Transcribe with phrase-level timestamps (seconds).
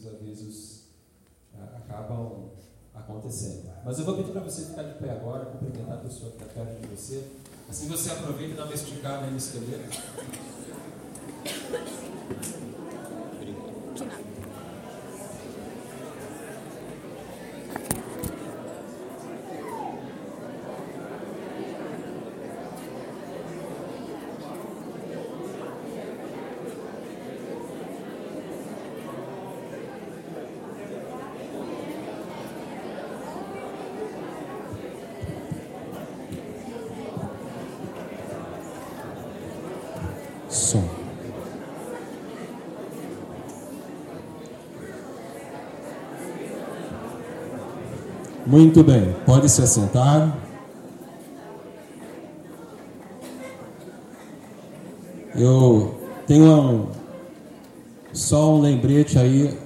[0.00, 0.80] os avisos
[1.54, 2.50] ah, acabam
[2.94, 3.70] acontecendo.
[3.84, 6.54] Mas eu vou pedir para você ficar de pé agora, cumprimentar a pessoa que está
[6.54, 7.24] perto de você.
[7.68, 10.00] Assim você aproveita e dá uma esticada aí no esqueleto.
[48.50, 50.36] Muito bem, pode se assentar.
[55.36, 55.94] Eu
[56.26, 56.88] tenho um,
[58.12, 59.56] só um lembrete aí.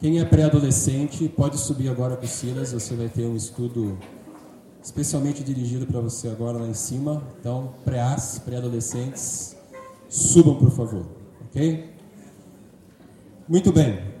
[0.00, 3.98] Quem é pré-adolescente pode subir agora com o Silas, você vai ter um estudo
[4.82, 7.22] especialmente dirigido para você agora lá em cima.
[7.38, 9.54] Então, pré-as, pré-adolescentes,
[10.08, 11.04] subam por favor,
[11.50, 11.92] ok?
[13.46, 14.17] Muito bem.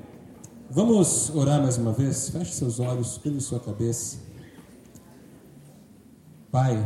[0.70, 2.28] Vamos orar mais uma vez?
[2.28, 4.18] Feche seus olhos, pele sua cabeça.
[6.50, 6.76] Pai,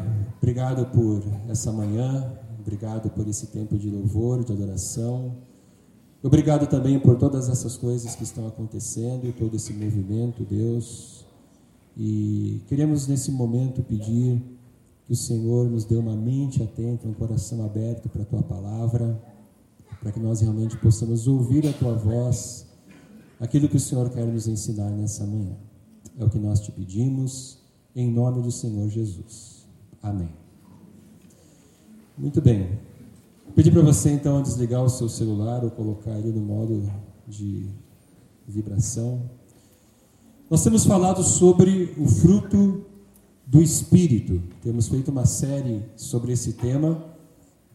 [0.40, 5.34] obrigado por essa manhã, obrigado por esse tempo de louvor, de adoração.
[6.22, 11.26] Obrigado também por todas essas coisas que estão acontecendo, todo esse movimento, Deus.
[11.96, 14.40] E queremos nesse momento pedir
[15.06, 19.20] que o Senhor nos dê uma mente atenta, um coração aberto para a tua palavra,
[20.00, 22.70] para que nós realmente possamos ouvir a tua voz,
[23.42, 25.56] aquilo que o Senhor quer nos ensinar nessa manhã.
[26.16, 27.58] É o que nós te pedimos,
[27.94, 29.66] em nome do Senhor Jesus.
[30.00, 30.28] Amém.
[32.16, 32.78] Muito bem.
[33.44, 36.88] Vou pedir para você então desligar o seu celular ou colocar ele no modo
[37.26, 37.68] de
[38.46, 39.28] vibração.
[40.48, 42.84] Nós temos falado sobre o fruto
[43.44, 44.40] do Espírito.
[44.62, 47.04] Temos feito uma série sobre esse tema.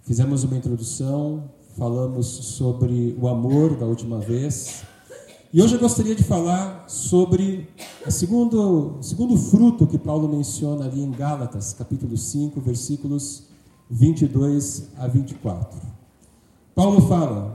[0.03, 4.85] Fizemos uma introdução, falamos sobre o amor da última vez.
[5.53, 7.69] E hoje eu gostaria de falar sobre
[8.05, 13.43] o segundo, segundo fruto que Paulo menciona ali em Gálatas, capítulo 5, versículos
[13.89, 15.79] 22 a 24.
[16.75, 17.53] Paulo fala: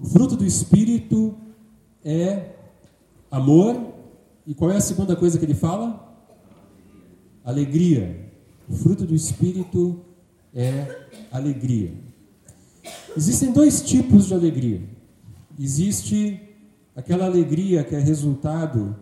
[0.00, 1.34] o fruto do Espírito
[2.02, 2.54] é
[3.30, 3.92] amor,
[4.46, 6.18] e qual é a segunda coisa que ele fala?
[7.44, 8.32] Alegria.
[8.66, 10.00] O fruto do Espírito
[10.54, 11.92] é alegria.
[13.14, 14.82] Existem dois tipos de alegria.
[15.58, 16.45] Existe
[16.96, 18.96] aquela alegria que é resultado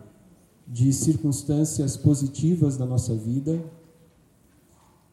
[0.67, 3.63] de circunstâncias positivas na nossa vida,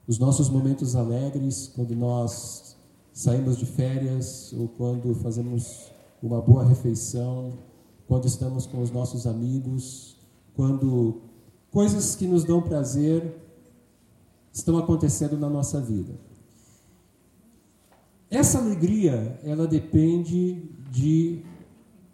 [0.09, 2.77] os nossos momentos alegres, quando nós
[3.13, 7.53] saímos de férias ou quando fazemos uma boa refeição,
[8.09, 10.17] quando estamos com os nossos amigos,
[10.55, 11.21] quando
[11.71, 13.39] coisas que nos dão prazer
[14.53, 16.15] estão acontecendo na nossa vida.
[18.29, 21.45] Essa alegria, ela depende de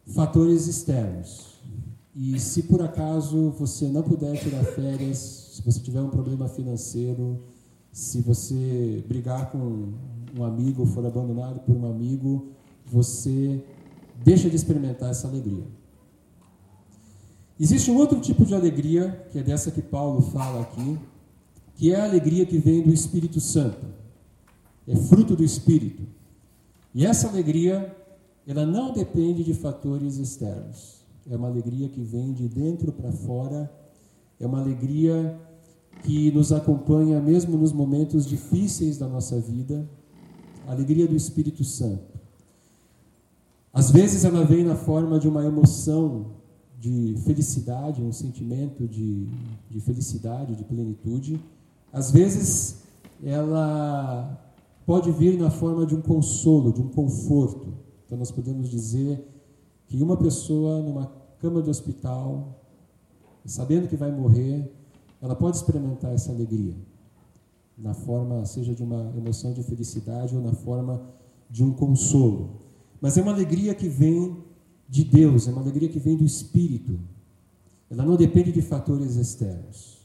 [0.08, 1.58] fatores externos.
[2.14, 5.18] E se por acaso você não puder tirar férias,
[5.52, 7.42] se você tiver um problema financeiro,
[7.92, 9.92] se você brigar com
[10.36, 12.48] um amigo, for abandonado por um amigo,
[12.86, 13.62] você
[14.24, 15.64] deixa de experimentar essa alegria.
[17.58, 20.98] Existe um outro tipo de alegria, que é dessa que Paulo fala aqui,
[21.74, 23.86] que é a alegria que vem do Espírito Santo.
[24.86, 26.02] É fruto do Espírito.
[26.94, 27.96] E essa alegria,
[28.48, 31.02] ela não depende de fatores externos.
[31.30, 33.70] É uma alegria que vem de dentro para fora.
[34.40, 35.38] É uma alegria
[36.02, 39.86] que nos acompanha mesmo nos momentos difíceis da nossa vida.
[40.66, 42.18] A alegria do Espírito Santo.
[43.70, 46.28] Às vezes ela vem na forma de uma emoção
[46.80, 49.26] de felicidade, um sentimento de,
[49.70, 51.38] de felicidade, de plenitude.
[51.92, 52.84] Às vezes,
[53.22, 54.42] ela
[54.86, 57.87] pode vir na forma de um consolo, de um conforto.
[58.08, 59.22] Então, nós podemos dizer
[59.86, 62.58] que uma pessoa numa cama de hospital,
[63.44, 64.72] sabendo que vai morrer,
[65.20, 66.74] ela pode experimentar essa alegria,
[67.76, 71.02] na forma, seja de uma emoção de felicidade ou na forma
[71.50, 72.62] de um consolo.
[72.98, 74.42] Mas é uma alegria que vem
[74.88, 76.98] de Deus, é uma alegria que vem do Espírito.
[77.90, 79.98] Ela não depende de fatores externos.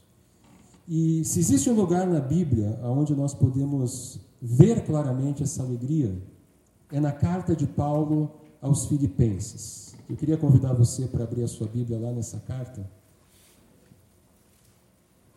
[0.86, 6.14] E se existe um lugar na Bíblia onde nós podemos ver claramente essa alegria,
[6.94, 8.30] é na carta de Paulo
[8.62, 9.96] aos Filipenses.
[10.08, 12.88] Eu queria convidar você para abrir a sua Bíblia lá nessa carta.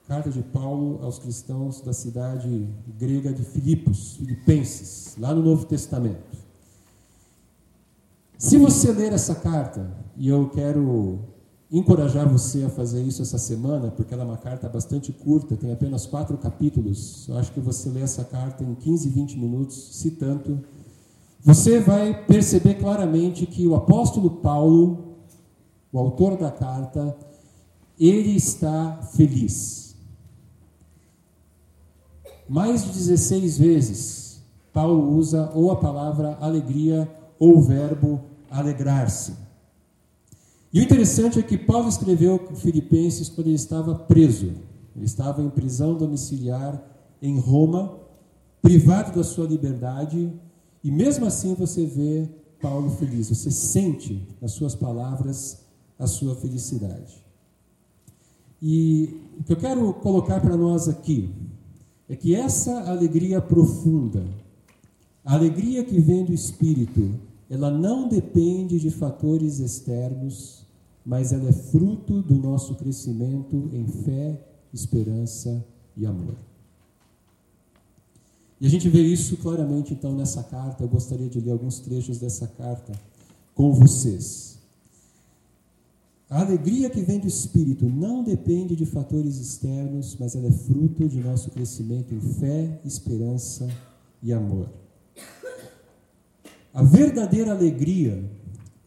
[0.07, 6.37] Carta de Paulo aos cristãos da cidade grega de Filipos, Filipenses, lá no Novo Testamento.
[8.37, 11.21] Se você ler essa carta, e eu quero
[11.71, 15.71] encorajar você a fazer isso essa semana, porque ela é uma carta bastante curta, tem
[15.71, 17.27] apenas quatro capítulos.
[17.27, 20.76] Eu acho que você lê essa carta em 15, 20 minutos, se tanto.
[21.41, 25.15] Você vai perceber claramente que o apóstolo Paulo,
[25.91, 27.15] o autor da carta,
[27.99, 29.95] ele está feliz.
[32.47, 34.41] Mais de 16 vezes,
[34.71, 39.33] Paulo usa ou a palavra alegria ou o verbo alegrar-se.
[40.71, 44.53] E o interessante é que Paulo escreveu Filipenses quando ele estava preso.
[44.95, 46.81] Ele estava em prisão domiciliar
[47.21, 47.97] em Roma,
[48.61, 50.31] privado da sua liberdade,
[50.87, 52.29] e mesmo assim você vê
[52.61, 55.65] Paulo feliz, você sente nas suas palavras
[55.99, 57.21] a sua felicidade.
[58.61, 61.29] E o que eu quero colocar para nós aqui
[62.07, 64.23] é que essa alegria profunda,
[65.25, 67.19] a alegria que vem do Espírito,
[67.49, 70.65] ela não depende de fatores externos,
[71.05, 74.41] mas ela é fruto do nosso crescimento em fé,
[74.73, 75.65] esperança
[75.97, 76.46] e amor.
[78.59, 80.83] E a gente vê isso claramente então nessa carta.
[80.83, 82.93] Eu gostaria de ler alguns trechos dessa carta
[83.53, 84.57] com vocês.
[86.29, 91.07] A alegria que vem do Espírito não depende de fatores externos, mas ela é fruto
[91.07, 93.69] de nosso crescimento em fé, esperança
[94.21, 94.69] e amor.
[96.73, 98.29] A verdadeira alegria,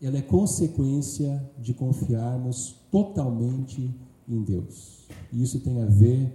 [0.02, 3.90] ela é consequência de confiarmos totalmente
[4.28, 5.08] em Deus.
[5.32, 6.32] E isso tem a ver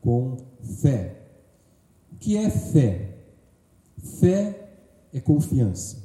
[0.00, 0.38] com
[0.80, 1.27] fé.
[2.18, 3.18] Que é fé?
[3.98, 4.70] Fé
[5.12, 5.98] é confiança.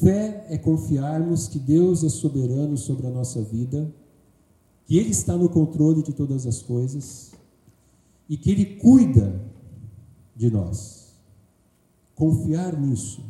[0.00, 3.92] Fé é confiarmos que Deus é soberano sobre a nossa vida,
[4.86, 7.32] que Ele está no controle de todas as coisas
[8.28, 9.40] e que Ele cuida
[10.36, 10.98] de nós
[12.18, 13.22] confiar nisso.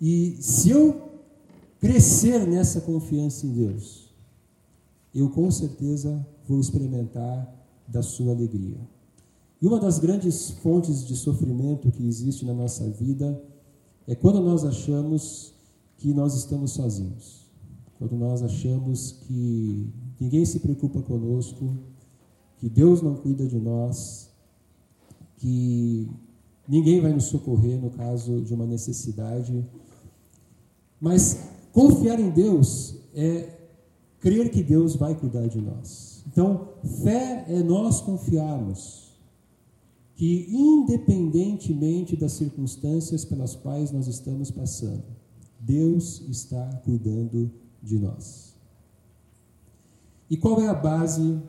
[0.00, 1.10] E se eu
[1.80, 4.08] crescer nessa confiança em Deus,
[5.12, 7.52] eu com certeza vou experimentar
[7.88, 8.78] da sua alegria.
[9.60, 13.42] E uma das grandes fontes de sofrimento que existe na nossa vida
[14.06, 15.54] é quando nós achamos
[15.96, 17.46] que nós estamos sozinhos.
[17.98, 19.88] Quando nós achamos que
[20.20, 21.74] ninguém se preocupa conosco,
[22.58, 24.28] que Deus não cuida de nós,
[25.38, 26.08] que
[26.68, 29.64] Ninguém vai nos socorrer no caso de uma necessidade.
[31.00, 31.38] Mas
[31.72, 33.50] confiar em Deus é
[34.18, 36.24] crer que Deus vai cuidar de nós.
[36.26, 36.68] Então,
[37.04, 39.05] fé é nós confiarmos
[40.16, 45.04] que, independentemente das circunstâncias pelas quais nós estamos passando,
[45.60, 47.50] Deus está cuidando
[47.82, 48.56] de nós.
[50.30, 51.40] E qual é a base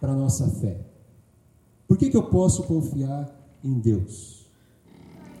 [0.00, 0.84] para a nossa fé?
[1.86, 4.44] Por que, que eu posso confiar em Deus?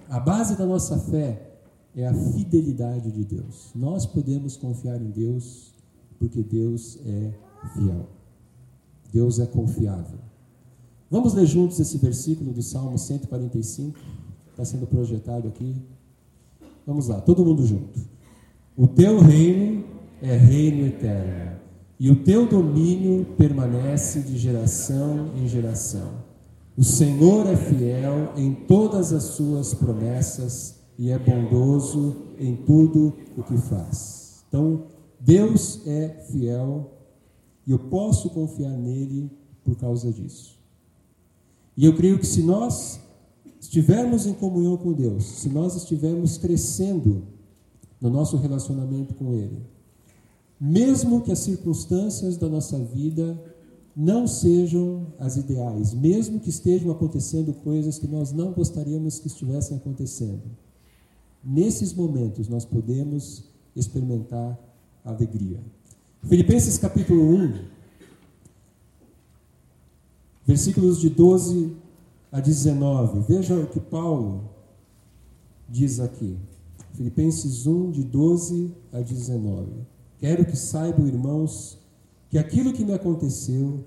[0.08, 1.58] A base da nossa fé
[1.94, 3.72] é a fidelidade de Deus.
[3.74, 5.74] Nós podemos confiar em Deus
[6.20, 7.32] porque Deus é
[7.74, 8.08] fiel.
[9.12, 10.29] Deus é confiável.
[11.10, 13.98] Vamos ler juntos esse versículo do Salmo 145,
[14.50, 15.74] está sendo projetado aqui.
[16.86, 17.98] Vamos lá, todo mundo junto.
[18.76, 19.84] O teu reino
[20.22, 21.58] é reino eterno,
[21.98, 26.12] e o teu domínio permanece de geração em geração.
[26.76, 33.42] O Senhor é fiel em todas as suas promessas e é bondoso em tudo o
[33.42, 34.44] que faz.
[34.48, 34.84] Então,
[35.18, 36.92] Deus é fiel
[37.66, 39.28] e eu posso confiar nele
[39.64, 40.59] por causa disso.
[41.76, 43.00] E eu creio que se nós
[43.60, 47.24] estivermos em comunhão com Deus, se nós estivermos crescendo
[48.00, 49.62] no nosso relacionamento com Ele,
[50.60, 53.40] mesmo que as circunstâncias da nossa vida
[53.96, 59.76] não sejam as ideais, mesmo que estejam acontecendo coisas que nós não gostaríamos que estivessem
[59.76, 60.42] acontecendo.
[61.42, 64.58] Nesses momentos nós podemos experimentar
[65.04, 65.58] alegria.
[66.22, 67.54] Filipenses capítulo 1,
[70.50, 71.76] versículos de 12
[72.32, 73.20] a 19.
[73.20, 74.50] Veja o que Paulo
[75.68, 76.36] diz aqui.
[76.92, 79.68] Filipenses 1, de 12 a 19.
[80.18, 81.78] Quero que saibam, irmãos,
[82.28, 83.84] que aquilo que me aconteceu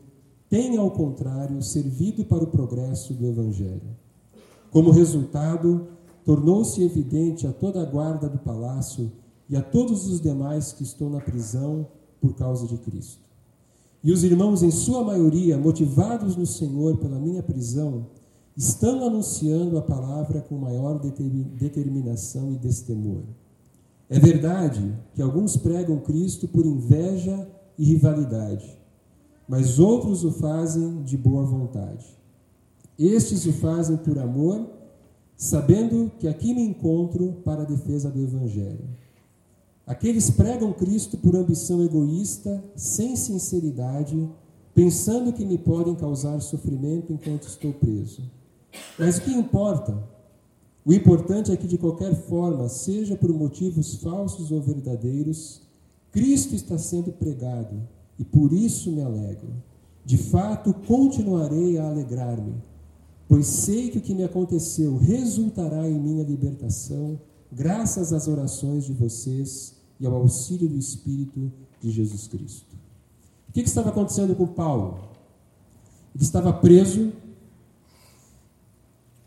[0.47, 3.97] tem, ao contrário, servido para o progresso do Evangelho.
[4.71, 5.89] Como resultado,
[6.23, 9.11] tornou-se evidente a toda a guarda do palácio
[9.49, 11.85] e a todos os demais que estão na prisão
[12.21, 13.32] por causa de Cristo.
[14.03, 18.07] E os irmãos, em sua maioria, motivados no Senhor pela minha prisão,
[18.55, 23.23] estão anunciando a palavra com maior determinação e destemor.
[24.09, 28.77] É verdade que alguns pregam Cristo por inveja e rivalidade,
[29.47, 32.05] mas outros o fazem de boa vontade.
[32.99, 34.69] Estes o fazem por amor
[35.35, 38.87] sabendo que aqui me encontro para a defesa do Evangelho.
[39.85, 44.29] Aqueles pregam Cristo por ambição egoísta, sem sinceridade,
[44.73, 48.23] pensando que me podem causar sofrimento enquanto estou preso.
[48.97, 50.01] Mas o que importa?
[50.85, 55.61] O importante é que, de qualquer forma, seja por motivos falsos ou verdadeiros,
[56.11, 57.81] Cristo está sendo pregado
[58.17, 59.49] e por isso me alegro.
[60.05, 62.55] De fato, continuarei a alegrar-me,
[63.27, 67.19] pois sei que o que me aconteceu resultará em minha libertação,
[67.55, 72.75] graças às orações de vocês e ao auxílio do Espírito de Jesus Cristo.
[73.49, 74.99] O que, que estava acontecendo com Paulo?
[76.15, 77.11] Ele estava preso.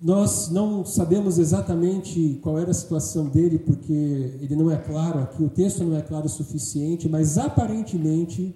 [0.00, 3.92] Nós não sabemos exatamente qual era a situação dele, porque
[4.40, 8.54] ele não é claro aqui, o texto não é claro o suficiente, mas aparentemente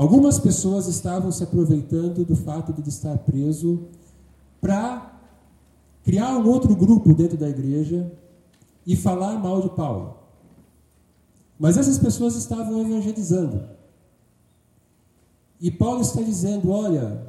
[0.00, 3.82] Algumas pessoas estavam se aproveitando do fato de ele estar preso
[4.60, 5.20] para
[6.02, 8.10] criar um outro grupo dentro da igreja
[8.86, 10.16] e falar mal de Paulo.
[11.58, 13.62] Mas essas pessoas estavam evangelizando.
[15.60, 17.26] E Paulo está dizendo: olha,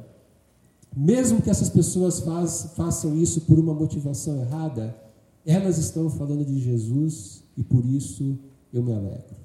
[0.96, 4.96] mesmo que essas pessoas faz, façam isso por uma motivação errada,
[5.44, 8.38] elas estão falando de Jesus e por isso
[8.72, 9.42] eu me alegro.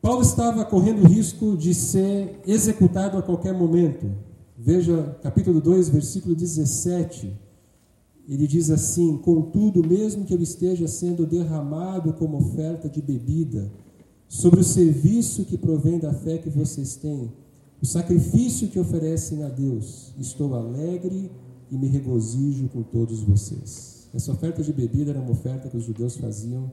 [0.00, 4.10] Paulo estava correndo risco de ser executado a qualquer momento.
[4.58, 7.32] Veja capítulo 2, versículo 17.
[8.28, 13.70] Ele diz assim: Contudo, mesmo que eu esteja sendo derramado como oferta de bebida,
[14.28, 17.30] sobre o serviço que provém da fé que vocês têm,
[17.82, 21.30] o sacrifício que oferecem a Deus, estou alegre
[21.70, 24.08] e me regozijo com todos vocês.
[24.14, 26.70] Essa oferta de bebida era uma oferta que os judeus faziam,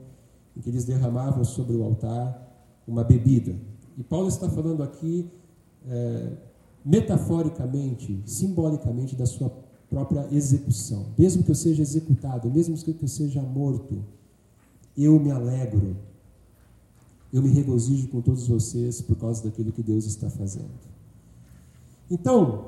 [0.56, 2.48] em que eles derramavam sobre o altar
[2.86, 3.54] uma bebida.
[3.98, 5.30] E Paulo está falando aqui
[5.86, 6.32] é,
[6.84, 9.50] metaforicamente, simbolicamente da sua
[9.90, 11.06] própria execução.
[11.18, 14.02] Mesmo que eu seja executado, mesmo que eu seja morto,
[14.96, 15.96] eu me alegro,
[17.32, 20.70] eu me regozijo com todos vocês por causa daquilo que Deus está fazendo.
[22.10, 22.66] Então,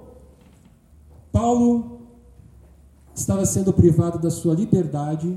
[1.30, 2.00] Paulo
[3.14, 5.36] estava sendo privado da sua liberdade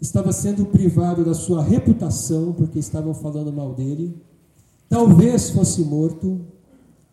[0.00, 4.14] estava sendo privado da sua reputação, porque estavam falando mal dele,
[4.88, 6.40] talvez fosse morto,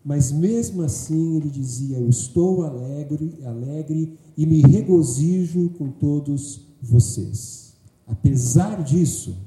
[0.04, 7.74] mas mesmo assim ele dizia: Eu estou alegre, alegre e me regozijo com todos vocês.
[8.06, 9.38] Apesar disso,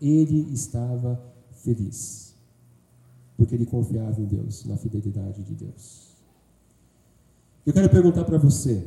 [0.00, 2.34] ele estava feliz,
[3.36, 6.06] porque ele confiava em Deus, na fidelidade de Deus.
[7.64, 8.86] Eu quero perguntar para você: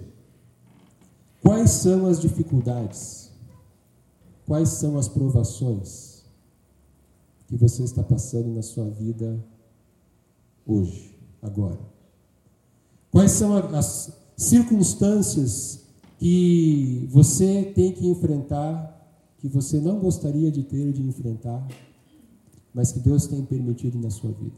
[1.42, 3.30] quais são as dificuldades
[4.50, 6.24] Quais são as provações
[7.48, 9.40] que você está passando na sua vida
[10.70, 11.80] hoje, agora?
[13.12, 15.80] Quais são as circunstâncias
[16.20, 18.96] que você tem que enfrentar,
[19.40, 21.68] que você não gostaria de ter de enfrentar,
[22.74, 24.56] mas que Deus tem permitido na sua vida?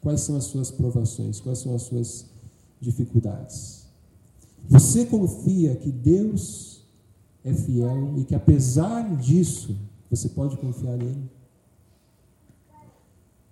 [0.00, 1.40] Quais são as suas provações?
[1.40, 2.26] Quais são as suas
[2.80, 3.86] dificuldades?
[4.68, 6.84] Você confia que Deus
[7.44, 9.76] é fiel e que apesar disso,
[10.10, 11.30] você pode confiar nele.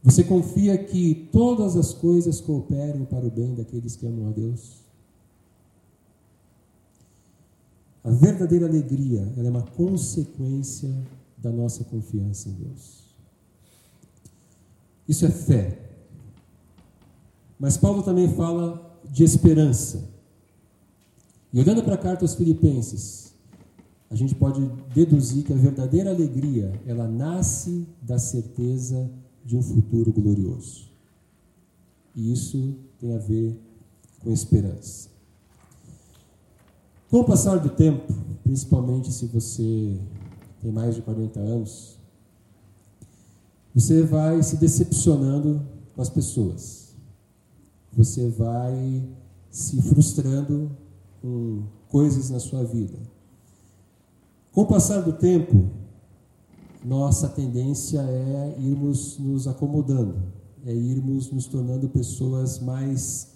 [0.02, 4.80] Você confia que todas as coisas cooperam para o bem daqueles que amam a Deus?
[8.02, 10.90] A verdadeira alegria é uma consequência
[11.36, 13.00] da nossa confiança em Deus.
[15.06, 15.78] Isso é fé.
[17.58, 20.08] Mas Paulo também fala de esperança.
[21.52, 23.34] E olhando para a carta aos Filipenses,
[24.08, 30.12] a gente pode deduzir que a verdadeira alegria, ela nasce da certeza de um futuro
[30.12, 30.90] glorioso.
[32.14, 33.58] E isso tem a ver
[34.20, 35.08] com esperança.
[37.10, 38.12] Com o passar do tempo,
[38.44, 39.98] principalmente se você
[40.60, 41.98] tem mais de 40 anos,
[43.74, 45.60] você vai se decepcionando
[45.94, 46.94] com as pessoas.
[47.92, 49.02] Você vai
[49.50, 50.70] se frustrando
[51.20, 52.98] com coisas na sua vida.
[54.52, 55.70] Com o passar do tempo,
[56.84, 60.16] nossa tendência é irmos nos acomodando,
[60.64, 63.28] é irmos nos tornando pessoas mais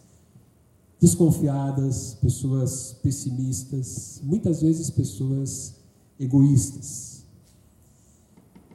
[1.00, 5.74] desconfiadas, pessoas pessimistas, muitas vezes pessoas
[6.18, 7.24] egoístas.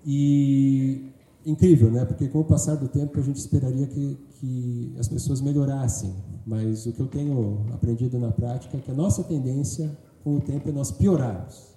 [0.05, 1.11] E
[1.45, 2.05] incrível, né?
[2.05, 6.13] Porque com o passar do tempo a gente esperaria que, que as pessoas melhorassem,
[6.45, 10.41] mas o que eu tenho aprendido na prática é que a nossa tendência com o
[10.41, 11.68] tempo é nós piorarmos.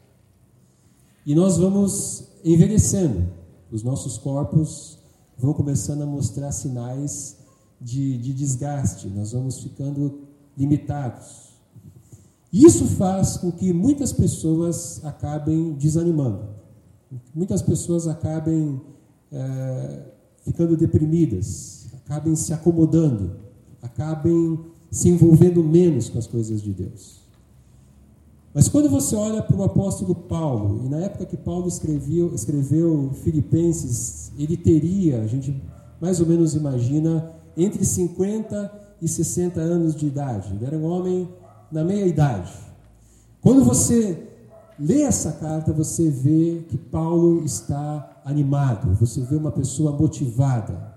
[1.25, 3.29] E nós vamos envelhecendo,
[3.71, 4.99] os nossos corpos
[5.39, 7.37] vão começando a mostrar sinais
[7.81, 10.21] de, de desgaste, nós vamos ficando
[10.57, 11.53] limitados.
[12.53, 16.49] Isso faz com que muitas pessoas acabem desanimando,
[17.35, 18.81] muitas pessoas acabem
[19.31, 20.03] é,
[20.45, 23.37] ficando deprimidas, acabem se acomodando,
[23.81, 24.61] acabem
[24.91, 27.22] se envolvendo menos com as coisas de Deus.
[28.55, 33.11] Mas quando você olha para o apóstolo Paulo, e na época que Paulo escreveu, escreveu
[33.23, 35.63] Filipenses, ele teria, a gente
[36.01, 40.55] mais ou menos imagina, entre 50 e 60 anos de idade.
[40.55, 41.29] Ele era um homem
[41.71, 42.53] na meia idade.
[43.41, 44.29] Quando você
[44.79, 50.93] lê essa carta, você vê que Paulo está animado, você vê uma pessoa motivada.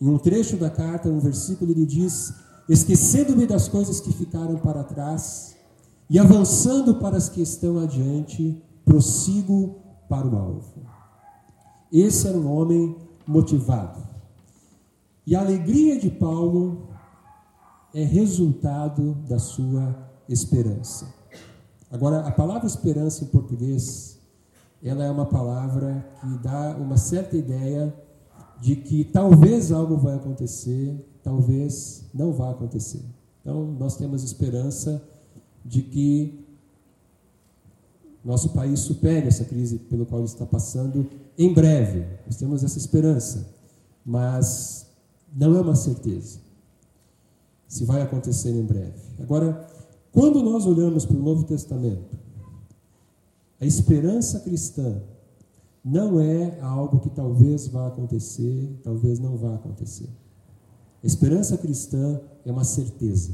[0.00, 2.32] Em um trecho da carta, um versículo, ele diz:
[2.68, 5.54] Esquecendo-me das coisas que ficaram para trás
[6.10, 9.76] e avançando para as que estão adiante, prossigo
[10.08, 10.82] para o alvo.
[11.92, 14.00] Esse era um homem motivado.
[15.24, 16.88] E a alegria de Paulo
[17.94, 19.96] é resultado da sua
[20.28, 21.14] esperança.
[21.88, 24.18] Agora, a palavra esperança em português,
[24.82, 27.94] ela é uma palavra que dá uma certa ideia
[28.60, 33.04] de que talvez algo vai acontecer, talvez não vá acontecer.
[33.40, 35.00] Então, nós temos esperança
[35.64, 36.44] de que
[38.24, 41.06] nosso país supere essa crise pelo qual está passando
[41.38, 42.06] em breve.
[42.26, 43.48] Nós temos essa esperança,
[44.04, 44.86] mas
[45.34, 46.38] não é uma certeza
[47.66, 49.00] se vai acontecer em breve.
[49.20, 49.66] Agora,
[50.12, 52.18] quando nós olhamos para o Novo Testamento,
[53.60, 55.00] a esperança cristã
[55.84, 60.08] não é algo que talvez vá acontecer, talvez não vá acontecer.
[61.02, 63.32] A esperança cristã é uma certeza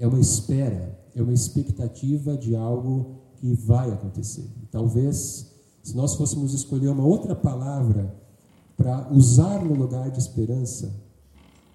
[0.00, 4.48] é uma espera, é uma expectativa de algo que vai acontecer.
[4.70, 5.52] Talvez,
[5.82, 8.16] se nós fôssemos escolher uma outra palavra
[8.78, 10.90] para usar no lugar de esperança,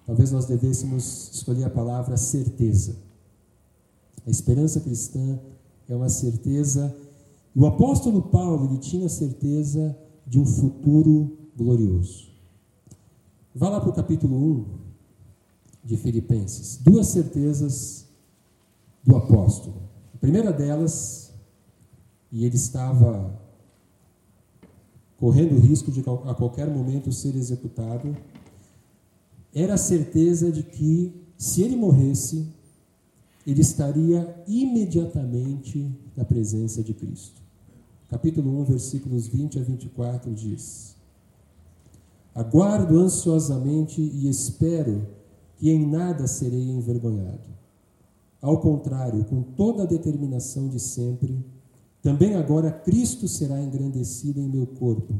[0.04, 2.96] talvez nós devêssemos escolher a palavra certeza.
[4.26, 5.38] A esperança cristã
[5.88, 6.94] é uma certeza,
[7.54, 12.26] o apóstolo Paulo ele tinha certeza de um futuro glorioso.
[13.54, 14.64] Vá lá para o capítulo 1
[15.84, 16.78] de Filipenses.
[16.82, 18.05] Duas certezas
[19.06, 19.76] do apóstolo.
[20.12, 21.32] A primeira delas,
[22.32, 23.40] e ele estava
[25.16, 28.16] correndo o risco de a qualquer momento ser executado,
[29.54, 32.46] era a certeza de que, se ele morresse,
[33.46, 37.40] ele estaria imediatamente na presença de Cristo.
[38.10, 40.96] Capítulo 1, versículos 20 a 24 diz:
[42.34, 45.06] Aguardo ansiosamente e espero
[45.56, 47.56] que em nada serei envergonhado
[48.40, 51.44] ao contrário, com toda a determinação de sempre,
[52.02, 55.14] também agora Cristo será engrandecido em meu corpo,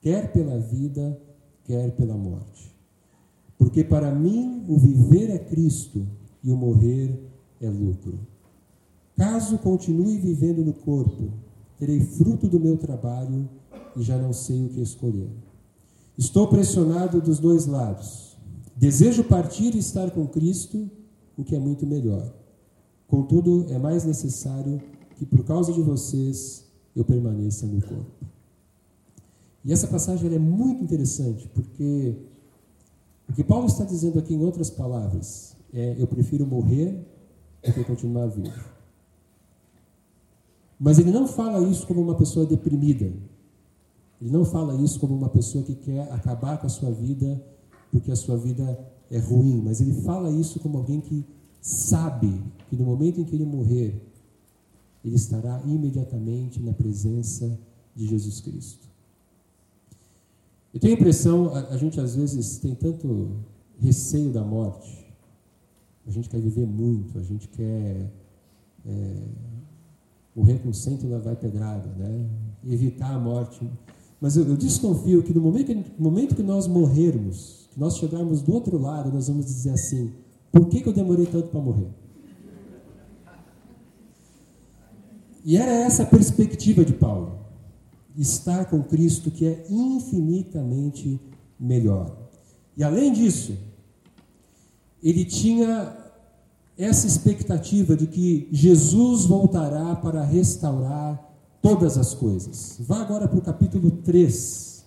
[0.00, 1.20] quer pela vida,
[1.64, 2.74] quer pela morte.
[3.58, 6.06] Porque para mim o viver é Cristo
[6.42, 7.16] e o morrer
[7.60, 8.18] é lucro.
[9.16, 11.30] Caso continue vivendo no corpo,
[11.78, 13.48] terei fruto do meu trabalho
[13.96, 15.30] e já não sei o que escolher.
[16.18, 18.36] Estou pressionado dos dois lados.
[18.76, 20.90] Desejo partir e estar com Cristo,
[21.36, 22.43] o que é muito melhor
[23.08, 24.80] Contudo, é mais necessário
[25.16, 26.64] que por causa de vocês
[26.94, 28.26] eu permaneça no corpo.
[29.64, 32.16] E essa passagem é muito interessante, porque
[33.28, 37.06] o que Paulo está dizendo aqui, em outras palavras, é: eu prefiro morrer
[37.64, 38.74] do que continuar vivo.
[40.78, 43.06] Mas ele não fala isso como uma pessoa deprimida.
[44.20, 47.42] Ele não fala isso como uma pessoa que quer acabar com a sua vida
[47.90, 48.78] porque a sua vida
[49.10, 49.62] é ruim.
[49.62, 51.24] Mas ele fala isso como alguém que
[51.64, 53.98] sabe que no momento em que ele morrer,
[55.02, 57.58] ele estará imediatamente na presença
[57.96, 58.86] de Jesus Cristo.
[60.74, 63.36] Eu tenho a impressão, a, a gente às vezes tem tanto
[63.80, 65.06] receio da morte,
[66.06, 68.12] a gente quer viver muito, a gente quer
[68.84, 69.22] é,
[70.36, 72.28] morrer com cento e vai pedrada, né?
[72.66, 73.66] evitar a morte.
[74.20, 78.42] Mas eu, eu desconfio que no momento, no momento que nós morrermos, que nós chegarmos
[78.42, 80.12] do outro lado, nós vamos dizer assim:
[80.54, 81.88] por que, que eu demorei tanto para morrer?
[85.44, 87.40] E era essa a perspectiva de Paulo.
[88.16, 91.20] Estar com Cristo que é infinitamente
[91.58, 92.16] melhor.
[92.76, 93.58] E além disso,
[95.02, 95.92] ele tinha
[96.78, 101.20] essa expectativa de que Jesus voltará para restaurar
[101.60, 102.76] todas as coisas.
[102.78, 104.84] Vá agora para o capítulo 3,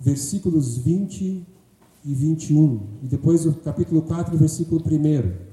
[0.00, 1.46] versículos 20
[2.04, 2.80] e 21.
[3.02, 5.52] E depois o capítulo 4, versículo 1.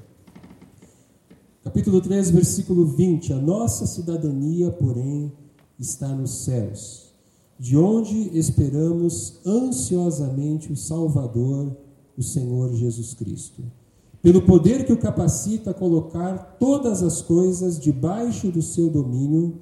[1.64, 3.34] Capítulo 3, versículo 20.
[3.34, 5.32] A nossa cidadania, porém,
[5.80, 7.14] está nos céus,
[7.58, 11.76] de onde esperamos ansiosamente o Salvador,
[12.18, 13.64] o Senhor Jesus Cristo,
[14.22, 19.60] pelo poder que o capacita a colocar todas as coisas debaixo do seu domínio,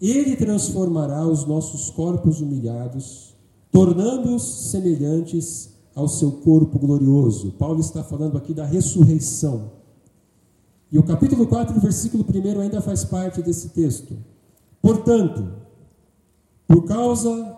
[0.00, 3.34] ele transformará os nossos corpos humilhados,
[3.70, 7.52] tornando-os semelhantes ao seu corpo glorioso.
[7.52, 9.72] Paulo está falando aqui da ressurreição.
[10.90, 14.16] E o capítulo 4, versículo 1 ainda faz parte desse texto.
[14.82, 15.52] Portanto,
[16.66, 17.56] por causa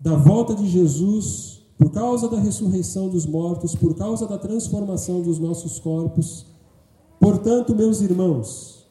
[0.00, 5.38] da volta de Jesus, por causa da ressurreição dos mortos, por causa da transformação dos
[5.38, 6.46] nossos corpos,
[7.20, 8.86] portanto, meus irmãos,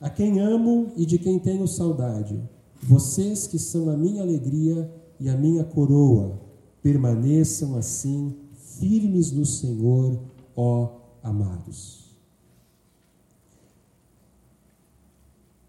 [0.00, 2.40] a quem amo e de quem tenho saudade,
[2.82, 6.45] vocês que são a minha alegria e a minha coroa,
[6.86, 8.36] permaneçam assim
[8.78, 10.20] firmes no Senhor,
[10.54, 12.14] ó amados.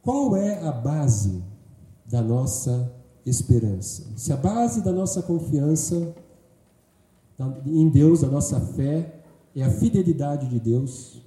[0.03, 1.43] Qual é a base
[2.05, 2.93] da nossa
[3.25, 4.05] esperança?
[4.15, 6.15] Se a base da nossa confiança
[7.65, 9.23] em Deus, da nossa fé,
[9.55, 11.19] é a fidelidade de Deus,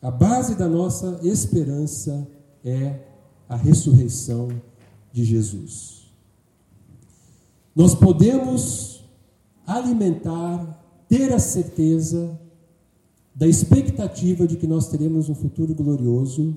[0.00, 2.28] a base da nossa esperança
[2.64, 3.00] é
[3.48, 4.50] a ressurreição
[5.12, 6.03] de Jesus.
[7.74, 9.04] Nós podemos
[9.66, 12.38] alimentar, ter a certeza
[13.34, 16.56] da expectativa de que nós teremos um futuro glorioso,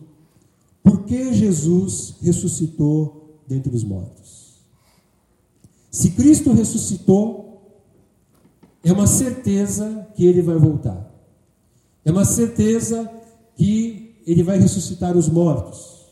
[0.84, 4.62] porque Jesus ressuscitou dentre os mortos.
[5.90, 7.48] Se Cristo ressuscitou,
[8.84, 11.12] é uma certeza que ele vai voltar.
[12.06, 13.10] É uma certeza
[13.56, 16.06] que ele vai ressuscitar os mortos.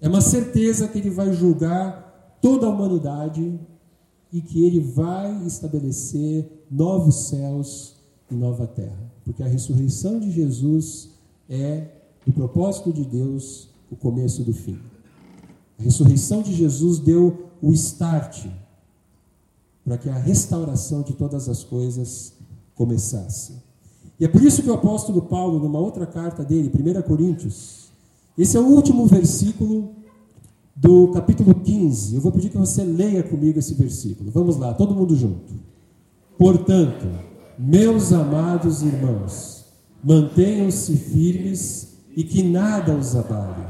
[0.00, 3.58] É uma certeza que ele vai julgar toda a humanidade
[4.32, 7.94] e que ele vai estabelecer novos céus
[8.30, 9.10] e nova terra.
[9.24, 11.10] Porque a ressurreição de Jesus
[11.48, 11.88] é
[12.26, 14.78] o propósito de Deus, o começo do fim.
[15.78, 18.46] A ressurreição de Jesus deu o start
[19.84, 22.34] para que a restauração de todas as coisas
[22.74, 23.54] começasse.
[24.20, 27.88] E é por isso que o apóstolo Paulo, numa outra carta dele, 1 Coríntios,
[28.36, 29.90] esse é o último versículo
[30.80, 32.14] do capítulo 15.
[32.14, 34.30] Eu vou pedir que você leia comigo esse versículo.
[34.30, 35.52] Vamos lá, todo mundo junto.
[36.38, 37.06] Portanto,
[37.58, 39.64] meus amados irmãos,
[40.04, 43.66] mantenham-se firmes e que nada os abale.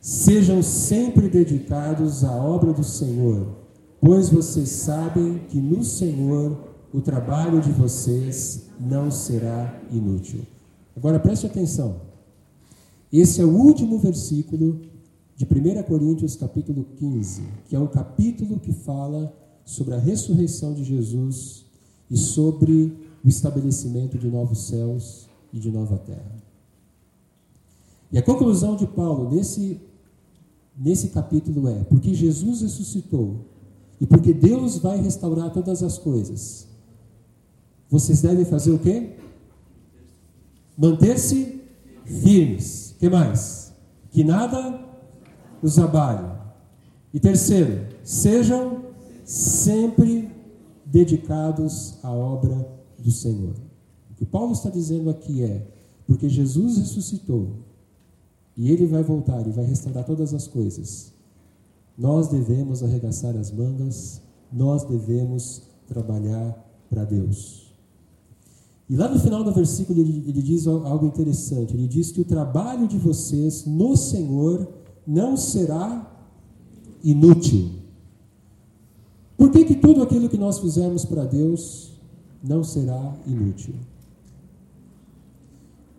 [0.00, 3.48] Sejam sempre dedicados à obra do Senhor,
[4.00, 6.56] pois vocês sabem que no Senhor
[6.90, 10.40] o trabalho de vocês não será inútil.
[10.96, 11.96] Agora preste atenção.
[13.12, 14.80] Esse é o último versículo
[15.36, 19.30] de 1 Coríntios, capítulo 15, que é um capítulo que fala
[19.66, 21.66] sobre a ressurreição de Jesus
[22.10, 26.42] e sobre o estabelecimento de novos céus e de nova terra.
[28.10, 29.78] E a conclusão de Paulo nesse,
[30.74, 33.44] nesse capítulo é: porque Jesus ressuscitou
[34.00, 36.66] e porque Deus vai restaurar todas as coisas,
[37.90, 39.16] vocês devem fazer o quê?
[40.78, 41.60] Manter-se
[42.06, 42.94] firmes.
[42.98, 43.72] que mais?
[44.10, 44.85] Que nada
[45.62, 46.26] os abale.
[47.12, 48.82] E terceiro, sejam
[49.24, 50.30] sempre
[50.84, 53.54] dedicados à obra do Senhor.
[54.10, 55.66] O que Paulo está dizendo aqui é:
[56.06, 57.56] porque Jesus ressuscitou
[58.56, 61.12] e ele vai voltar e vai restaurar todas as coisas,
[61.96, 66.56] nós devemos arregaçar as mangas, nós devemos trabalhar
[66.88, 67.66] para Deus.
[68.88, 71.74] E lá no final do versículo ele, ele, diz algo interessante.
[71.74, 74.68] Ele diz que o trabalho de vocês no Senhor
[75.06, 76.10] não será
[77.02, 77.70] inútil.
[79.36, 81.92] Por que, que tudo aquilo que nós fizermos para Deus
[82.42, 83.74] não será inútil?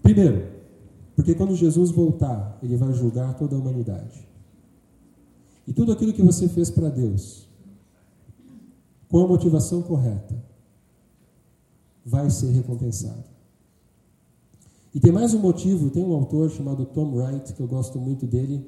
[0.01, 0.47] Primeiro,
[1.15, 4.27] porque quando Jesus voltar, ele vai julgar toda a humanidade.
[5.67, 7.47] E tudo aquilo que você fez para Deus,
[9.09, 10.35] com a motivação correta,
[12.05, 13.23] vai ser recompensado.
[14.93, 18.25] E tem mais um motivo, tem um autor chamado Tom Wright, que eu gosto muito
[18.25, 18.65] dele,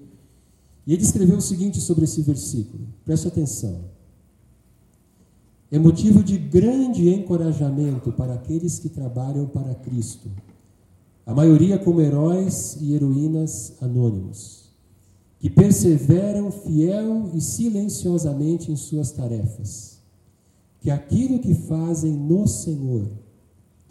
[0.89, 3.81] e ele escreveu o seguinte sobre esse versículo, preste atenção.
[5.69, 10.31] É motivo de grande encorajamento para aqueles que trabalham para Cristo,
[11.27, 14.71] a maioria como heróis e heroínas anônimos,
[15.37, 19.99] que perseveram fiel e silenciosamente em suas tarefas,
[20.81, 23.11] que aquilo que fazem no Senhor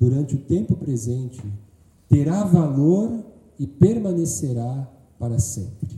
[0.01, 1.41] durante o tempo presente,
[2.09, 3.25] terá valor
[3.57, 5.98] e permanecerá para sempre.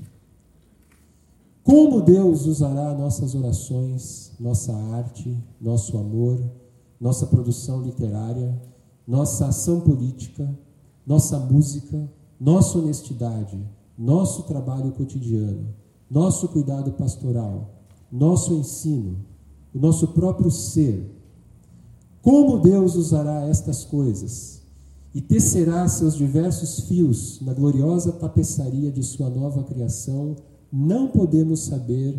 [1.63, 6.41] Como Deus usará nossas orações, nossa arte, nosso amor,
[7.01, 8.61] nossa produção literária,
[9.07, 10.49] nossa ação política,
[11.07, 13.59] nossa música, nossa honestidade,
[13.97, 15.75] nosso trabalho cotidiano,
[16.11, 17.75] nosso cuidado pastoral,
[18.11, 19.19] nosso ensino,
[19.75, 21.17] o nosso próprio ser,
[22.23, 24.63] como Deus usará estas coisas
[25.15, 30.37] e tecerá seus diversos fios na gloriosa tapeçaria de sua nova criação,
[30.73, 32.15] não podemos saber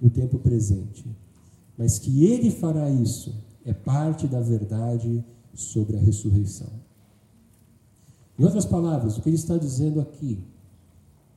[0.00, 1.04] no tempo presente.
[1.76, 6.70] Mas que ele fará isso é parte da verdade sobre a ressurreição.
[8.38, 10.38] Em outras palavras, o que ele está dizendo aqui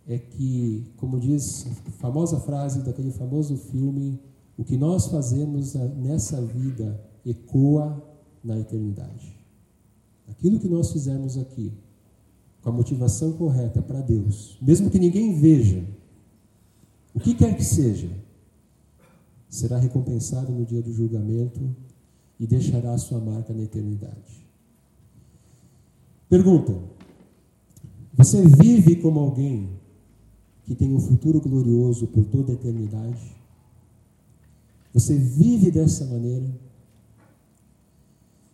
[0.08, 4.20] é que, como diz a famosa frase daquele famoso filme,
[4.58, 8.04] o que nós fazemos nessa vida ecoa
[8.44, 9.38] na eternidade.
[10.28, 11.72] Aquilo que nós fizermos aqui,
[12.62, 15.84] com a motivação correta para Deus, mesmo que ninguém veja,
[17.20, 18.10] o que quer que seja,
[19.50, 21.60] será recompensado no dia do julgamento
[22.40, 24.48] e deixará a sua marca na eternidade.
[26.30, 26.74] Pergunta:
[28.14, 29.70] Você vive como alguém
[30.64, 33.36] que tem um futuro glorioso por toda a eternidade?
[34.94, 36.48] Você vive dessa maneira?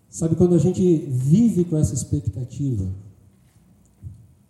[0.09, 2.89] Sabe, quando a gente vive com essa expectativa,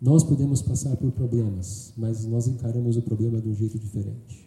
[0.00, 4.46] nós podemos passar por problemas, mas nós encaramos o problema de um jeito diferente.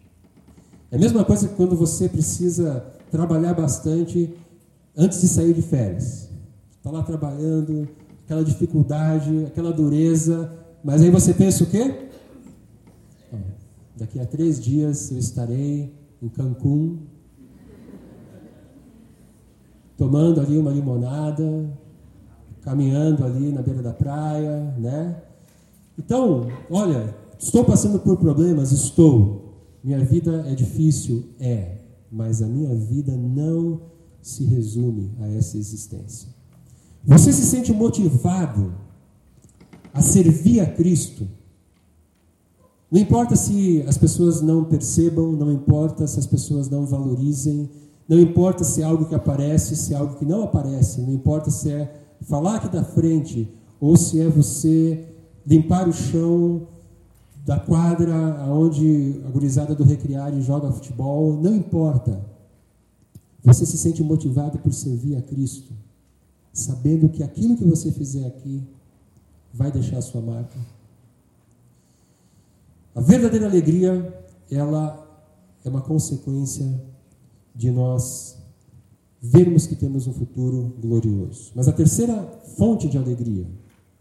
[0.90, 4.32] É a mesma coisa que quando você precisa trabalhar bastante
[4.96, 6.28] antes de sair de férias.
[6.76, 7.88] Está lá trabalhando,
[8.24, 12.08] aquela dificuldade, aquela dureza, mas aí você pensa o quê?
[13.96, 17.00] Daqui a três dias eu estarei em Cancún,
[19.96, 21.70] tomando ali uma limonada,
[22.62, 25.22] caminhando ali na beira da praia, né?
[25.98, 29.54] Então, olha, estou passando por problemas, estou.
[29.82, 31.78] Minha vida é difícil, é,
[32.10, 33.80] mas a minha vida não
[34.20, 36.28] se resume a essa existência.
[37.04, 38.74] Você se sente motivado
[39.92, 41.26] a servir a Cristo?
[42.90, 47.70] Não importa se as pessoas não percebam, não importa se as pessoas não valorizem,
[48.08, 51.50] não importa se é algo que aparece, se é algo que não aparece, não importa
[51.50, 53.48] se é falar aqui da frente
[53.80, 55.06] ou se é você
[55.50, 56.68] limpar o chão
[57.44, 58.14] da quadra
[58.48, 62.24] onde a gurizada do recreário joga futebol, não importa.
[63.42, 65.72] Você se sente motivado por servir a Cristo,
[66.52, 68.62] sabendo que aquilo que você fizer aqui
[69.52, 70.56] vai deixar a sua marca.
[72.94, 75.04] A verdadeira alegria, ela
[75.64, 76.80] é uma consequência
[77.56, 78.36] de nós
[79.20, 81.50] vermos que temos um futuro glorioso.
[81.56, 82.22] Mas a terceira
[82.56, 83.46] fonte de alegria,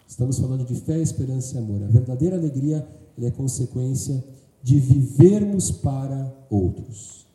[0.09, 1.83] estamos falando de fé, esperança e amor.
[1.83, 2.85] A verdadeira alegria
[3.21, 4.23] é consequência
[4.61, 7.27] de vivermos para outros.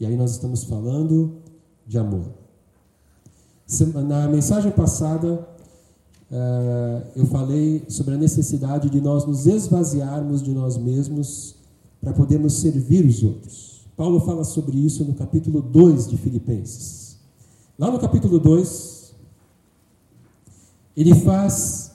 [0.00, 1.36] E aí nós estamos falando
[1.86, 2.26] de amor.
[4.06, 5.46] Na mensagem passada,
[6.30, 11.54] uh, eu falei sobre a necessidade de nós nos esvaziarmos de nós mesmos
[12.00, 13.86] para podermos servir os outros.
[13.96, 17.16] Paulo fala sobre isso no capítulo 2 de Filipenses.
[17.78, 19.14] Lá no capítulo 2,
[20.96, 21.87] ele faz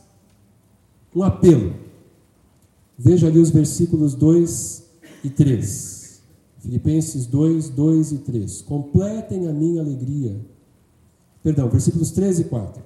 [1.16, 1.74] um apelo.
[2.98, 4.84] Veja ali os versículos 2
[5.24, 6.22] e 3.
[6.60, 8.62] Filipenses 2, 2 e 3.
[8.62, 10.40] Completem a minha alegria.
[11.42, 12.82] Perdão, versículos 3 e 4.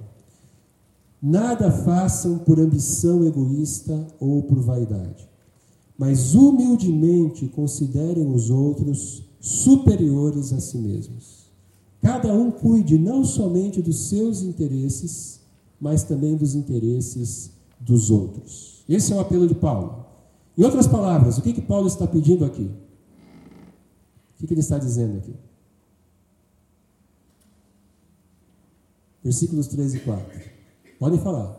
[1.22, 5.28] Nada façam por ambição egoísta ou por vaidade,
[5.98, 11.48] mas humildemente considerem os outros superiores a si mesmos.
[12.00, 15.40] Cada um cuide não somente dos seus interesses,
[15.80, 18.84] mas também dos interesses dos outros.
[18.88, 20.06] Esse é o apelo de Paulo.
[20.56, 22.70] Em outras palavras, o que, que Paulo está pedindo aqui?
[24.34, 25.34] O que, que ele está dizendo aqui?
[29.22, 30.40] Versículos 3 e 4.
[30.98, 31.58] Podem falar.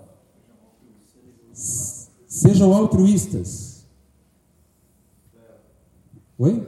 [1.53, 3.85] Sejam altruístas.
[6.37, 6.67] Oi?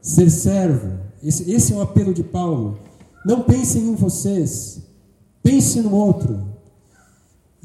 [0.00, 0.98] Ser servo.
[1.22, 2.78] Esse, esse é o apelo de Paulo.
[3.24, 4.82] Não pensem em vocês.
[5.42, 6.55] Pense no outro.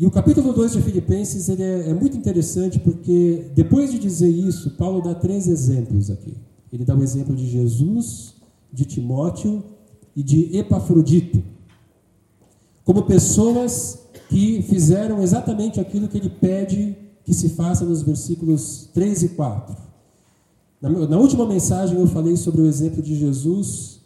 [0.02, 4.30] E o capítulo 2 de Filipenses ele é, é, muito interessante porque, depois de dizer
[4.30, 6.34] isso, Paulo dá três exemplos aqui.
[6.74, 8.34] Ele dá o exemplo de Jesus,
[8.74, 9.64] de Timóteo
[10.16, 11.44] e de Epafrodito,
[12.84, 19.22] como pessoas que fizeram exatamente aquilo que ele pede que se faça nos versículos 3
[19.22, 19.78] e 4.
[20.82, 24.00] Na, na última mensagem eu falei sobre o exemplo de Jesus,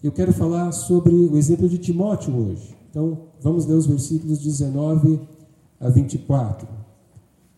[0.00, 2.76] eu quero falar sobre o exemplo de Timóteo hoje.
[2.88, 5.39] Então, vamos ler os versículos 19
[5.80, 6.68] a 24.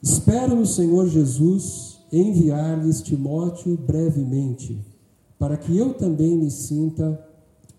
[0.01, 4.79] Espero no Senhor Jesus enviar-lhes Timóteo brevemente,
[5.39, 7.21] para que eu também me sinta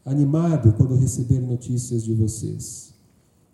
[0.06, 2.94] animado quando receber notícias de vocês.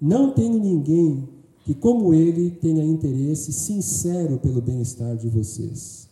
[0.01, 1.29] Não tenho ninguém
[1.63, 6.07] que, como ele, tenha interesse sincero pelo bem-estar de vocês,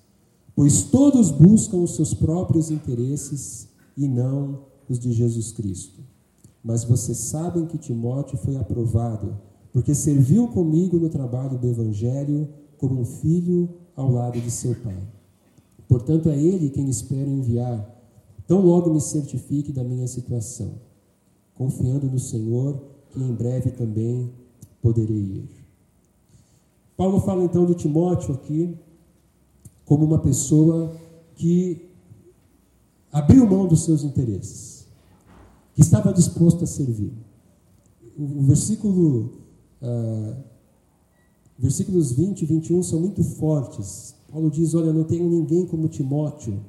[0.55, 6.01] pois todos buscam os seus próprios interesses e não os de Jesus Cristo.
[6.63, 9.46] Mas vocês sabem que Timóteo foi aprovado
[9.77, 14.97] porque serviu comigo no trabalho do Evangelho como um filho ao lado de seu pai.
[15.87, 17.87] Portanto, é ele quem espero enviar,
[18.47, 20.81] tão logo me certifique da minha situação,
[21.53, 24.31] confiando no Senhor, que em breve também
[24.81, 25.49] poderei ir.
[26.97, 28.75] Paulo fala então de Timóteo aqui
[29.85, 30.91] como uma pessoa
[31.35, 31.87] que
[33.11, 34.87] abriu mão dos seus interesses,
[35.75, 37.13] que estava disposto a servir.
[38.17, 39.45] O versículo,
[39.81, 40.35] uh,
[41.57, 44.15] versículos 20 e 21 são muito fortes.
[44.31, 46.59] Paulo diz: Olha, não tenho ninguém como Timóteo,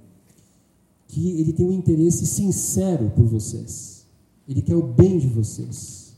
[1.07, 4.07] que ele tem um interesse sincero por vocês,
[4.47, 6.14] ele quer o bem de vocês.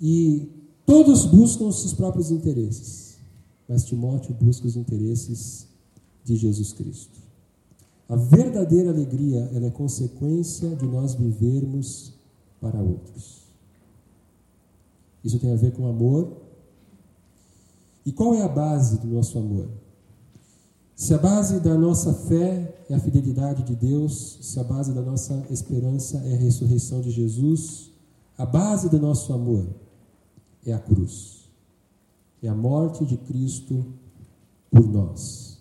[0.00, 0.48] E
[0.86, 3.18] todos buscam os seus próprios interesses,
[3.68, 5.66] mas Timóteo busca os interesses
[6.24, 7.20] de Jesus Cristo.
[8.08, 12.12] A verdadeira alegria ela é consequência de nós vivermos
[12.60, 13.39] para outros.
[15.24, 16.36] Isso tem a ver com amor.
[18.04, 19.68] E qual é a base do nosso amor?
[20.96, 25.00] Se a base da nossa fé é a fidelidade de Deus, se a base da
[25.00, 27.90] nossa esperança é a ressurreição de Jesus,
[28.36, 29.66] a base do nosso amor
[30.64, 31.48] é a cruz.
[32.42, 33.84] É a morte de Cristo
[34.70, 35.58] por nós.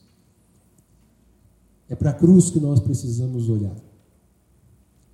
[1.90, 3.76] É para a cruz que nós precisamos olhar.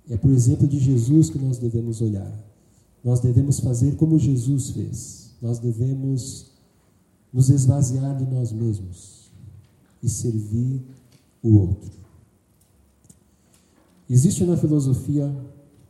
[0.08, 2.32] É para o exemplo de Jesus que nós devemos olhar.
[3.06, 5.30] Nós devemos fazer como Jesus fez.
[5.40, 6.50] Nós devemos
[7.32, 9.30] nos esvaziar de nós mesmos
[10.02, 10.82] e servir
[11.40, 11.92] o outro.
[14.10, 15.32] Existe na filosofia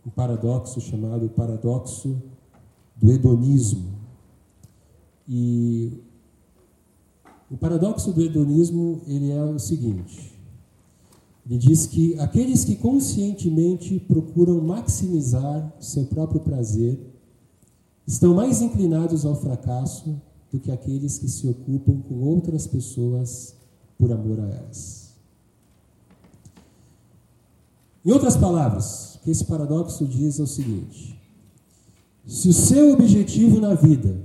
[0.04, 2.20] um paradoxo chamado paradoxo
[2.96, 3.94] do hedonismo.
[5.26, 5.94] E
[7.50, 10.35] o paradoxo do hedonismo ele é o seguinte:
[11.48, 16.98] ele diz que aqueles que conscientemente procuram maximizar seu próprio prazer
[18.04, 23.54] estão mais inclinados ao fracasso do que aqueles que se ocupam com outras pessoas
[23.96, 25.14] por amor a elas.
[28.04, 31.20] Em outras palavras, o que esse paradoxo diz é o seguinte:
[32.26, 34.20] se o seu objetivo na vida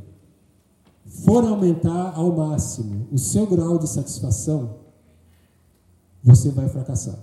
[1.06, 4.81] for aumentar ao máximo o seu grau de satisfação,
[6.24, 7.20] você vai fracassar.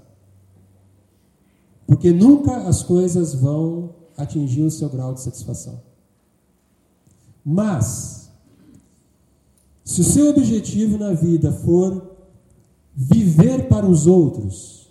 [1.86, 5.80] Porque nunca as coisas vão atingir o seu grau de satisfação.
[7.44, 8.30] Mas,
[9.84, 12.16] se o seu objetivo na vida for
[12.94, 14.90] viver para os outros,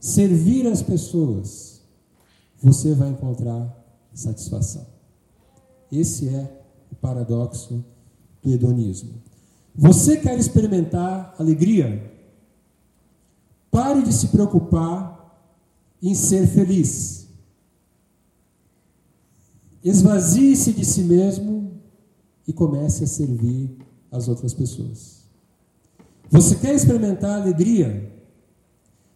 [0.00, 1.82] servir as pessoas,
[2.62, 3.76] você vai encontrar
[4.14, 4.86] satisfação.
[5.92, 7.84] Esse é o paradoxo
[8.42, 9.14] do hedonismo.
[9.74, 12.15] Você quer experimentar alegria?
[13.76, 15.38] Pare de se preocupar
[16.02, 17.28] em ser feliz.
[19.84, 21.72] Esvazie-se de si mesmo
[22.48, 23.76] e comece a servir
[24.10, 25.24] as outras pessoas.
[26.30, 28.10] Você quer experimentar alegria?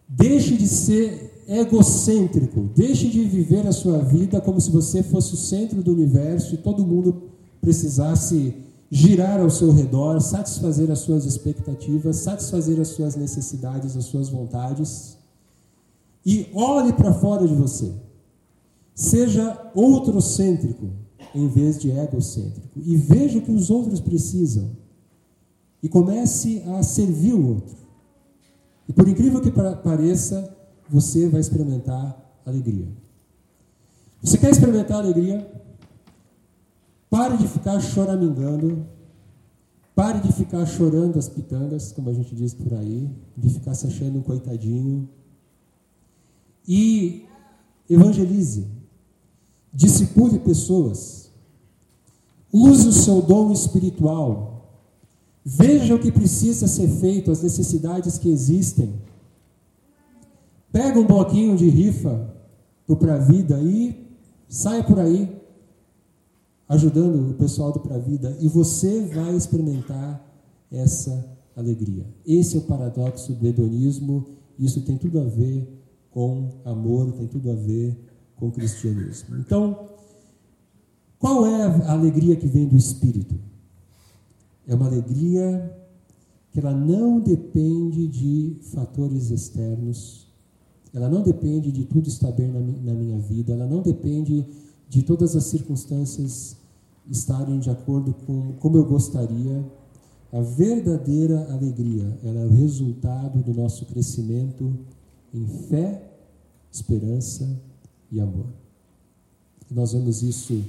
[0.07, 5.37] Deixe de ser egocêntrico, deixe de viver a sua vida como se você fosse o
[5.37, 8.53] centro do universo e todo mundo precisasse
[8.91, 15.17] girar ao seu redor, satisfazer as suas expectativas, satisfazer as suas necessidades, as suas vontades.
[16.25, 17.93] E olhe para fora de você.
[18.93, 20.89] Seja outrocêntrico
[21.33, 22.67] em vez de egocêntrico.
[22.75, 24.71] E veja o que os outros precisam.
[25.81, 27.77] E comece a servir o outro.
[28.89, 30.53] E por incrível que pareça,
[30.89, 32.89] você vai experimentar alegria.
[34.21, 35.49] Você quer experimentar alegria?
[37.11, 38.87] Pare de ficar choramingando.
[39.93, 43.85] Pare de ficar chorando as pitangas, como a gente diz por aí, de ficar se
[43.85, 45.09] achando um coitadinho.
[46.65, 47.25] E
[47.89, 48.65] evangelize.
[49.73, 51.29] Discipule pessoas.
[52.51, 54.71] Use o seu dom espiritual.
[55.43, 58.93] Veja o que precisa ser feito, as necessidades que existem.
[60.71, 62.33] Pega um bloquinho de rifa
[62.97, 64.07] para a vida e
[64.47, 65.40] saia por aí
[66.71, 70.25] ajudando o pessoal do Pra Vida e você vai experimentar
[70.71, 72.05] essa alegria.
[72.25, 74.25] Esse é o paradoxo do hedonismo,
[74.57, 75.67] isso tem tudo a ver
[76.11, 77.99] com amor, tem tudo a ver
[78.37, 79.35] com cristianismo.
[79.35, 79.89] Então,
[81.19, 83.35] qual é a alegria que vem do Espírito?
[84.65, 85.77] É uma alegria
[86.51, 90.25] que ela não depende de fatores externos,
[90.93, 94.45] ela não depende de tudo estar bem na minha vida, ela não depende
[94.87, 96.60] de todas as circunstâncias
[97.09, 99.63] estarem de acordo com como eu gostaria.
[100.31, 104.73] A verdadeira alegria, ela é o resultado do nosso crescimento
[105.33, 106.09] em fé,
[106.71, 107.59] esperança
[108.09, 108.47] e amor.
[109.69, 110.63] Nós vemos isso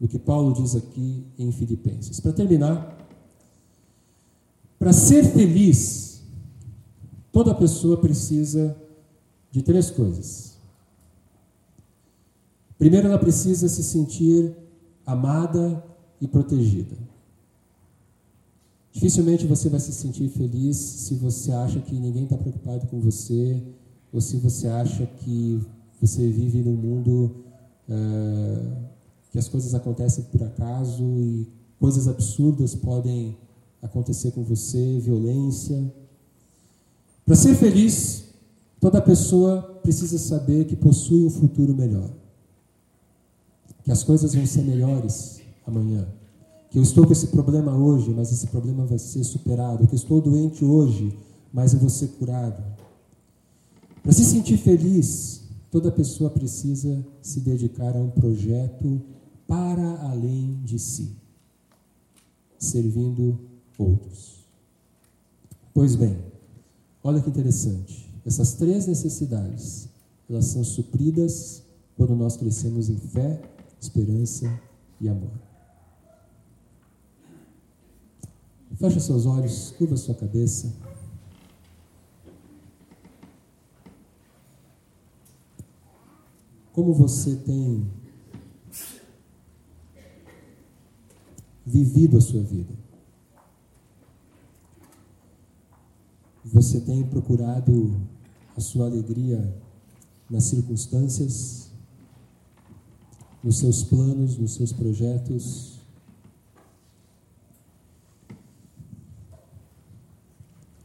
[0.00, 2.20] do que Paulo diz aqui em Filipenses.
[2.20, 2.98] Para terminar,
[4.78, 6.22] para ser feliz,
[7.32, 8.76] toda pessoa precisa
[9.50, 10.58] de três coisas.
[12.76, 14.54] Primeiro, ela precisa se sentir
[15.06, 15.82] amada
[16.20, 16.96] e protegida.
[18.92, 23.60] Dificilmente você vai se sentir feliz se você acha que ninguém está preocupado com você,
[24.12, 25.60] ou se você acha que
[26.00, 27.34] você vive num mundo
[27.88, 28.84] uh,
[29.32, 31.48] que as coisas acontecem por acaso e
[31.80, 33.36] coisas absurdas podem
[33.82, 35.92] acontecer com você, violência.
[37.26, 38.26] Para ser feliz,
[38.80, 42.10] toda pessoa precisa saber que possui um futuro melhor.
[43.84, 46.06] Que as coisas vão ser melhores amanhã.
[46.70, 49.86] Que eu estou com esse problema hoje, mas esse problema vai ser superado.
[49.86, 51.16] Que eu estou doente hoje,
[51.52, 52.62] mas eu vou ser curado.
[54.02, 59.00] Para se sentir feliz, toda pessoa precisa se dedicar a um projeto
[59.46, 61.16] para além de si,
[62.58, 63.38] servindo
[63.78, 64.44] outros.
[65.72, 66.18] Pois bem,
[67.02, 68.12] olha que interessante.
[68.24, 69.88] Essas três necessidades,
[70.28, 71.62] elas são supridas
[71.96, 73.40] quando nós crescemos em fé,
[73.84, 74.60] esperança
[75.00, 75.30] e amor.
[78.76, 80.74] Feche seus olhos, curva sua cabeça.
[86.72, 87.88] Como você tem
[91.64, 92.74] vivido a sua vida?
[96.44, 98.00] Você tem procurado
[98.56, 99.56] a sua alegria
[100.28, 101.70] nas circunstâncias,
[103.44, 105.74] nos seus planos, nos seus projetos?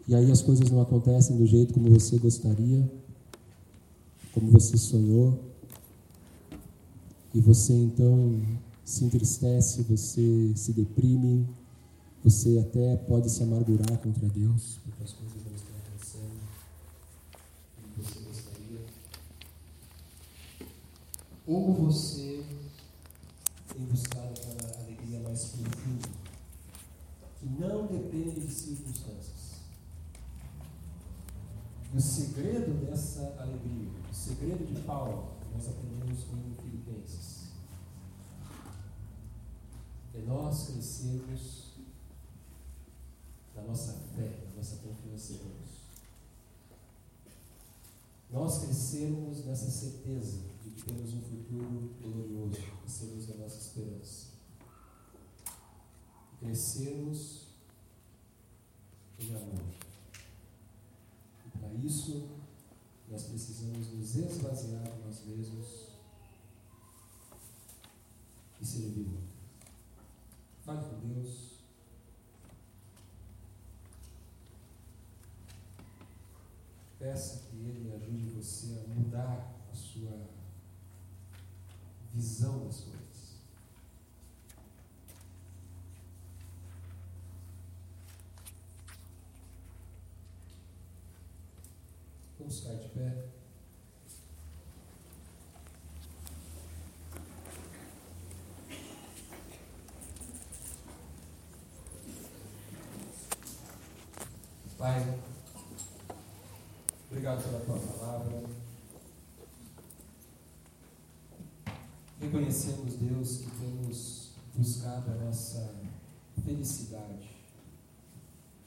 [0.05, 2.91] E aí as coisas não acontecem do jeito como você gostaria,
[4.33, 5.39] como você sonhou.
[7.33, 8.41] E você então
[8.83, 11.47] se entristece, você se deprime,
[12.23, 16.39] você até pode se amargurar contra Deus, porque as coisas não estão acontecendo
[17.75, 18.85] como você gostaria.
[21.49, 22.45] Ou você
[23.73, 26.07] tem buscado aquela alegria mais profunda,
[27.39, 29.55] que não depende de circunstâncias.
[31.91, 37.49] E o segredo dessa alegria, o segredo de Paulo, nós aprendemos em Filipenses,
[40.13, 41.73] é nós crescermos
[43.55, 45.78] na nossa fé, na nossa confiança em Deus.
[48.31, 54.27] Nós crescermos nessa certeza de que temos um futuro glorioso, sermos da nossa esperança.
[56.39, 57.47] Crescermos
[59.17, 59.63] em amor.
[61.45, 62.29] E para isso,
[63.09, 65.87] nós precisamos nos esvaziar de nós mesmos
[68.61, 69.09] e servir.
[70.63, 71.48] Fale com Deus.
[76.99, 80.29] Peça que Ele ajude você a mudar a sua
[82.13, 83.39] visão das coisas.
[92.37, 93.29] Vamos ficar de pé.
[104.77, 105.19] Pai,
[107.29, 108.43] obrigado pela tua palavra.
[112.19, 115.75] Reconhecemos, Deus, que temos buscado a nossa
[116.43, 117.29] felicidade,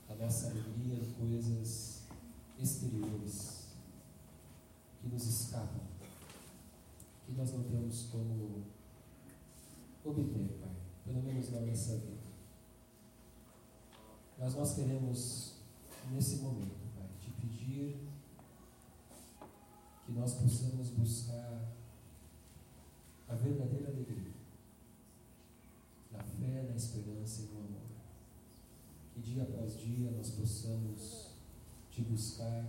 [0.08, 2.02] a nossa alegria em coisas
[2.58, 3.66] exteriores
[5.00, 5.82] que nos escapam,
[7.26, 8.64] que nós não temos como
[10.04, 12.22] obter, Pai, pelo menos na nossa vida.
[14.38, 15.54] Mas nós queremos,
[16.10, 18.12] nesse momento, Pai, te pedir
[20.12, 21.72] que nós possamos buscar
[23.28, 24.32] a verdadeira alegria,
[26.10, 27.80] na fé, na esperança e no amor.
[29.14, 31.30] Que dia após dia nós possamos
[31.90, 32.66] te buscar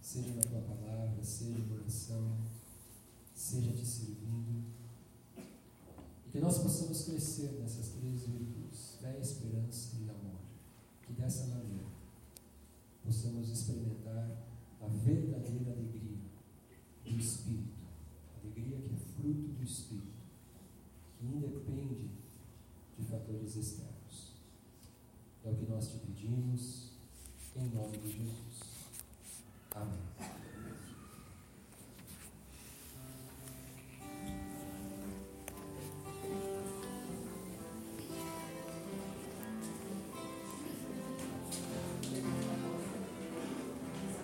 [0.00, 2.38] seja na tua palavra, seja em oração,
[3.34, 4.64] seja te servindo.
[6.26, 10.40] E que nós possamos crescer nessas três virtudes, fé, esperança e amor.
[11.06, 11.84] Que dessa maneira
[13.04, 14.47] possamos experimentar
[14.80, 16.18] a verdadeira alegria
[17.04, 17.78] do Espírito.
[18.42, 20.22] Alegria que é fruto do Espírito,
[21.18, 22.10] que independe
[22.98, 24.34] de fatores externos.
[25.44, 26.92] É o que nós te pedimos,
[27.56, 28.60] em nome de Jesus.
[29.74, 30.37] Amém.